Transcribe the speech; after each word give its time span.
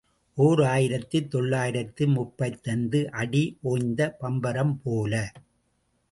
ஓர் 0.37 0.61
ஆயிரத்து 0.63 1.27
தொள்ளாயிரத்து 1.27 2.07
முப்பத்தைந்து 2.07 3.11
ஆடி 3.11 3.57
ஓய்ந்த 3.61 4.17
பம்பரம் 4.19 4.73
போல. 4.83 5.13